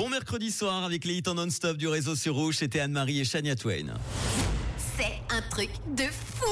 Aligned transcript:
Bon 0.00 0.08
mercredi 0.08 0.50
soir 0.50 0.84
avec 0.84 1.04
les 1.04 1.16
hits 1.16 1.22
en 1.26 1.34
non-stop 1.34 1.76
du 1.76 1.86
réseau 1.86 2.16
sur 2.16 2.34
Rouge. 2.34 2.56
C'était 2.56 2.80
Anne-Marie 2.80 3.20
et 3.20 3.24
Shania 3.26 3.54
Twain. 3.54 3.92
C'est 4.96 5.20
un 5.28 5.42
truc 5.50 5.68
de 5.94 6.04
fou 6.04 6.46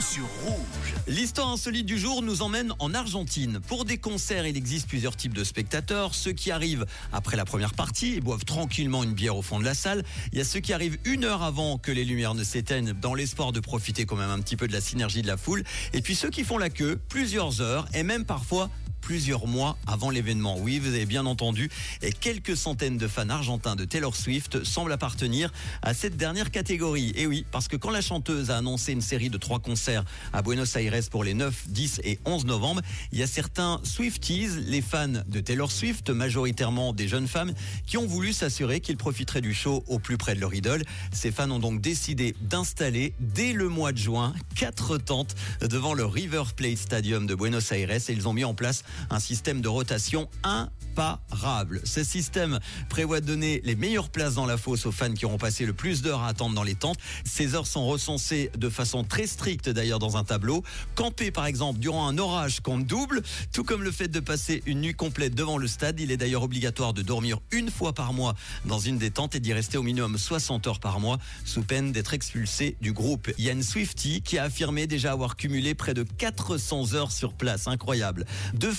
sur 0.00 0.24
Rouge. 0.42 0.94
L'histoire 1.06 1.50
insolite 1.50 1.86
du 1.86 1.96
jour 1.96 2.20
nous 2.20 2.42
emmène 2.42 2.72
en 2.80 2.92
Argentine. 2.92 3.60
Pour 3.68 3.84
des 3.84 3.98
concerts, 3.98 4.44
il 4.44 4.56
existe 4.56 4.88
plusieurs 4.88 5.14
types 5.14 5.34
de 5.34 5.44
spectateurs. 5.44 6.16
Ceux 6.16 6.32
qui 6.32 6.50
arrivent 6.50 6.84
après 7.12 7.36
la 7.36 7.44
première 7.44 7.74
partie 7.74 8.14
et 8.14 8.20
boivent 8.20 8.44
tranquillement 8.44 9.04
une 9.04 9.14
bière 9.14 9.36
au 9.36 9.42
fond 9.42 9.60
de 9.60 9.64
la 9.64 9.74
salle. 9.74 10.02
Il 10.32 10.38
y 10.38 10.40
a 10.40 10.44
ceux 10.44 10.58
qui 10.58 10.72
arrivent 10.72 10.98
une 11.04 11.24
heure 11.24 11.44
avant 11.44 11.78
que 11.78 11.92
les 11.92 12.04
lumières 12.04 12.34
ne 12.34 12.42
s'éteignent 12.42 12.92
dans 12.92 13.14
l'espoir 13.14 13.52
de 13.52 13.60
profiter 13.60 14.04
quand 14.04 14.16
même 14.16 14.30
un 14.30 14.40
petit 14.40 14.56
peu 14.56 14.66
de 14.66 14.72
la 14.72 14.80
synergie 14.80 15.22
de 15.22 15.28
la 15.28 15.36
foule. 15.36 15.62
Et 15.92 16.00
puis 16.00 16.16
ceux 16.16 16.30
qui 16.30 16.42
font 16.42 16.58
la 16.58 16.70
queue 16.70 16.98
plusieurs 17.08 17.60
heures 17.60 17.86
et 17.94 18.02
même 18.02 18.24
parfois 18.24 18.68
plusieurs 19.04 19.46
mois 19.46 19.76
avant 19.86 20.08
l'événement. 20.08 20.56
Oui, 20.58 20.78
vous 20.78 20.88
avez 20.88 21.04
bien 21.04 21.26
entendu. 21.26 21.70
Et 22.00 22.10
quelques 22.10 22.56
centaines 22.56 22.96
de 22.96 23.06
fans 23.06 23.28
argentins 23.28 23.76
de 23.76 23.84
Taylor 23.84 24.16
Swift 24.16 24.64
semblent 24.64 24.92
appartenir 24.92 25.52
à 25.82 25.92
cette 25.92 26.16
dernière 26.16 26.50
catégorie. 26.50 27.12
Et 27.14 27.26
oui, 27.26 27.44
parce 27.52 27.68
que 27.68 27.76
quand 27.76 27.90
la 27.90 28.00
chanteuse 28.00 28.50
a 28.50 28.56
annoncé 28.56 28.92
une 28.92 29.02
série 29.02 29.28
de 29.28 29.36
trois 29.36 29.58
concerts 29.58 30.04
à 30.32 30.40
Buenos 30.40 30.74
Aires 30.76 30.94
pour 31.10 31.22
les 31.22 31.34
9, 31.34 31.68
10 31.68 32.00
et 32.04 32.18
11 32.24 32.46
novembre, 32.46 32.80
il 33.12 33.18
y 33.18 33.22
a 33.22 33.26
certains 33.26 33.78
Swifties, 33.84 34.48
les 34.66 34.80
fans 34.80 35.22
de 35.26 35.40
Taylor 35.40 35.70
Swift, 35.70 36.08
majoritairement 36.08 36.94
des 36.94 37.06
jeunes 37.06 37.28
femmes, 37.28 37.52
qui 37.86 37.98
ont 37.98 38.06
voulu 38.06 38.32
s'assurer 38.32 38.80
qu'ils 38.80 38.96
profiteraient 38.96 39.42
du 39.42 39.52
show 39.52 39.84
au 39.86 39.98
plus 39.98 40.16
près 40.16 40.34
de 40.34 40.40
leur 40.40 40.54
idole. 40.54 40.82
Ces 41.12 41.30
fans 41.30 41.50
ont 41.50 41.58
donc 41.58 41.82
décidé 41.82 42.34
d'installer 42.40 43.12
dès 43.20 43.52
le 43.52 43.68
mois 43.68 43.92
de 43.92 43.98
juin 43.98 44.32
quatre 44.56 44.96
tentes 44.96 45.34
devant 45.60 45.92
le 45.92 46.06
River 46.06 46.44
Plate 46.56 46.78
Stadium 46.78 47.26
de 47.26 47.34
Buenos 47.34 47.70
Aires 47.72 47.90
et 47.90 48.00
ils 48.08 48.26
ont 48.28 48.32
mis 48.32 48.44
en 48.44 48.54
place 48.54 48.82
un 49.10 49.20
système 49.20 49.60
de 49.60 49.68
rotation 49.68 50.28
imparable. 50.42 51.80
Ce 51.84 52.04
système 52.04 52.60
prévoit 52.88 53.20
de 53.20 53.26
donner 53.26 53.60
les 53.64 53.74
meilleures 53.74 54.10
places 54.10 54.34
dans 54.34 54.46
la 54.46 54.56
fosse 54.56 54.86
aux 54.86 54.92
fans 54.92 55.12
qui 55.12 55.26
auront 55.26 55.38
passé 55.38 55.66
le 55.66 55.72
plus 55.72 56.02
d'heures 56.02 56.22
à 56.22 56.28
attendre 56.28 56.54
dans 56.54 56.62
les 56.62 56.74
tentes. 56.74 56.98
Ces 57.24 57.54
heures 57.54 57.66
sont 57.66 57.86
recensées 57.86 58.50
de 58.56 58.68
façon 58.68 59.04
très 59.04 59.26
stricte 59.26 59.68
d'ailleurs 59.68 59.98
dans 59.98 60.16
un 60.16 60.24
tableau. 60.24 60.62
Camper 60.94 61.30
par 61.30 61.46
exemple 61.46 61.78
durant 61.78 62.08
un 62.08 62.18
orage 62.18 62.60
compte 62.60 62.86
double, 62.86 63.22
tout 63.52 63.64
comme 63.64 63.82
le 63.82 63.90
fait 63.90 64.08
de 64.08 64.20
passer 64.20 64.62
une 64.66 64.80
nuit 64.80 64.94
complète 64.94 65.34
devant 65.34 65.58
le 65.58 65.66
stade. 65.66 66.00
Il 66.00 66.10
est 66.10 66.16
d'ailleurs 66.16 66.42
obligatoire 66.42 66.92
de 66.92 67.02
dormir 67.02 67.40
une 67.50 67.70
fois 67.70 67.92
par 67.92 68.12
mois 68.12 68.34
dans 68.64 68.78
une 68.78 68.98
des 68.98 69.10
tentes 69.10 69.34
et 69.34 69.40
d'y 69.40 69.52
rester 69.52 69.78
au 69.78 69.82
minimum 69.82 70.18
60 70.18 70.66
heures 70.66 70.80
par 70.80 71.00
mois 71.00 71.18
sous 71.44 71.62
peine 71.62 71.92
d'être 71.92 72.14
expulsé 72.14 72.76
du 72.80 72.92
groupe. 72.92 73.30
Yann 73.38 73.62
Swifty 73.62 74.22
qui 74.22 74.38
a 74.38 74.44
affirmé 74.44 74.86
déjà 74.86 75.12
avoir 75.12 75.36
cumulé 75.36 75.74
près 75.74 75.94
de 75.94 76.02
400 76.02 76.94
heures 76.94 77.12
sur 77.12 77.34
place. 77.34 77.66
Incroyable. 77.66 78.26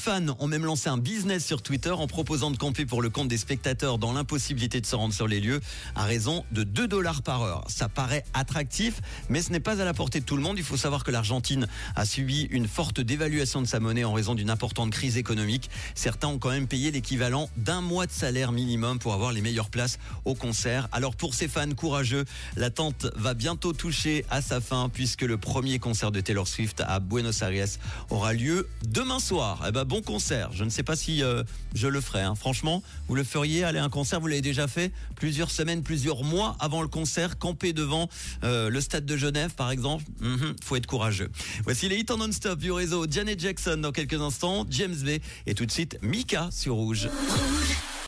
Fans 0.05 0.35
ont 0.37 0.45
même 0.45 0.65
lancé 0.65 0.87
un 0.87 0.99
business 0.99 1.43
sur 1.43 1.63
Twitter 1.63 1.89
en 1.89 2.05
proposant 2.05 2.51
de 2.51 2.57
camper 2.57 2.85
pour 2.85 3.01
le 3.01 3.09
compte 3.09 3.27
des 3.27 3.39
spectateurs 3.39 3.97
dans 3.97 4.13
l'impossibilité 4.13 4.79
de 4.79 4.85
se 4.85 4.95
rendre 4.95 5.15
sur 5.15 5.27
les 5.27 5.39
lieux 5.39 5.61
à 5.95 6.03
raison 6.03 6.45
de 6.51 6.61
2 6.61 6.87
dollars 6.87 7.23
par 7.23 7.41
heure. 7.41 7.65
Ça 7.69 7.89
paraît 7.89 8.23
attractif, 8.35 9.01
mais 9.29 9.41
ce 9.41 9.51
n'est 9.51 9.59
pas 9.59 9.81
à 9.81 9.83
la 9.83 9.95
portée 9.95 10.19
de 10.19 10.25
tout 10.25 10.35
le 10.35 10.43
monde. 10.43 10.59
Il 10.59 10.63
faut 10.63 10.77
savoir 10.77 11.03
que 11.03 11.09
l'Argentine 11.09 11.67
a 11.95 12.05
subi 12.05 12.43
une 12.51 12.67
forte 12.67 12.99
dévaluation 12.99 13.63
de 13.63 13.65
sa 13.65 13.79
monnaie 13.79 14.03
en 14.03 14.13
raison 14.13 14.35
d'une 14.35 14.51
importante 14.51 14.91
crise 14.91 15.17
économique. 15.17 15.71
Certains 15.95 16.27
ont 16.27 16.37
quand 16.37 16.51
même 16.51 16.67
payé 16.67 16.91
l'équivalent 16.91 17.49
d'un 17.57 17.81
mois 17.81 18.05
de 18.05 18.11
salaire 18.11 18.51
minimum 18.51 18.99
pour 18.99 19.11
avoir 19.11 19.31
les 19.31 19.41
meilleures 19.41 19.71
places 19.71 19.97
au 20.23 20.35
concert. 20.35 20.87
Alors 20.91 21.15
pour 21.15 21.33
ces 21.33 21.47
fans 21.47 21.73
courageux, 21.73 22.25
l'attente 22.57 23.07
va 23.15 23.33
bientôt 23.33 23.73
toucher 23.73 24.23
à 24.29 24.43
sa 24.43 24.61
fin 24.61 24.87
puisque 24.87 25.23
le 25.23 25.39
premier 25.39 25.79
concert 25.79 26.11
de 26.11 26.21
Taylor 26.21 26.47
Swift 26.47 26.83
à 26.85 26.99
Buenos 26.99 27.41
Aires 27.41 27.79
aura 28.11 28.33
lieu 28.33 28.69
demain 28.87 29.17
soir. 29.17 29.63
Eh 29.67 29.71
ben, 29.71 29.83
bon 29.83 29.94
concert. 30.01 30.51
Je 30.53 30.63
ne 30.63 30.69
sais 30.69 30.83
pas 30.83 30.95
si 30.95 31.23
euh, 31.23 31.43
je 31.73 31.87
le 31.87 32.01
ferai. 32.01 32.21
Hein. 32.21 32.35
Franchement, 32.35 32.83
vous 33.07 33.15
le 33.15 33.23
feriez 33.23 33.63
aller 33.63 33.79
à 33.79 33.83
un 33.83 33.89
concert, 33.89 34.19
vous 34.19 34.27
l'avez 34.27 34.41
déjà 34.41 34.67
fait 34.67 34.91
plusieurs 35.15 35.49
semaines, 35.49 35.81
plusieurs 35.81 36.23
mois 36.23 36.55
avant 36.59 36.81
le 36.81 36.87
concert, 36.87 37.39
camper 37.39 37.73
devant 37.73 38.09
euh, 38.43 38.69
le 38.69 38.81
stade 38.81 39.05
de 39.05 39.17
Genève 39.17 39.55
par 39.55 39.71
exemple. 39.71 40.03
Mhm, 40.19 40.55
faut 40.63 40.75
être 40.75 40.87
courageux. 40.87 41.29
Voici 41.63 41.89
les 41.89 41.97
hits 41.97 42.05
en 42.09 42.17
non-stop 42.17 42.59
du 42.59 42.71
réseau 42.71 43.07
Janet 43.09 43.39
Jackson 43.39 43.77
dans 43.77 43.91
quelques 43.91 44.21
instants, 44.21 44.65
James 44.69 44.95
Bay 45.03 45.21
et 45.47 45.55
tout 45.55 45.65
de 45.65 45.71
suite 45.71 45.97
Mika 46.03 46.49
sur. 46.51 46.75
Rouge 46.75 47.07